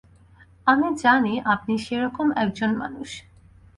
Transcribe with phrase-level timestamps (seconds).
[0.67, 3.09] আমি জানি, আপনি সে-রকম এক জন মানুষ।